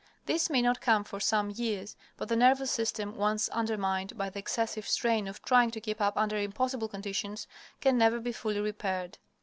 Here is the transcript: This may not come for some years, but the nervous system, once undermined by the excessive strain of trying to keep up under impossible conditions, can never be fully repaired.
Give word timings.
This 0.25 0.49
may 0.49 0.63
not 0.63 0.81
come 0.81 1.03
for 1.03 1.19
some 1.19 1.51
years, 1.51 1.95
but 2.17 2.27
the 2.27 2.35
nervous 2.35 2.71
system, 2.71 3.15
once 3.15 3.49
undermined 3.49 4.17
by 4.17 4.31
the 4.31 4.39
excessive 4.39 4.87
strain 4.89 5.27
of 5.27 5.43
trying 5.43 5.69
to 5.69 5.79
keep 5.79 6.01
up 6.01 6.17
under 6.17 6.37
impossible 6.37 6.87
conditions, 6.87 7.45
can 7.81 7.99
never 7.99 8.19
be 8.19 8.31
fully 8.31 8.61
repaired. 8.61 9.19